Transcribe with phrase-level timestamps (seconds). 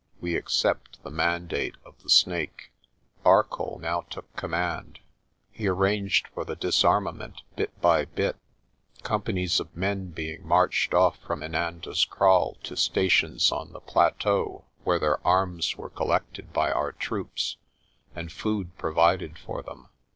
[0.19, 2.71] "We accept the mandate of the Snake."
[3.23, 4.99] Arcoll now took command.
[5.51, 8.35] He arranged for the dis armament bit by bit,
[9.03, 14.97] companies of men being marched off from Inanda's Kraal to stations on the plateau where
[14.97, 17.57] their arms were collected by our troops
[18.15, 19.89] and food provided for them.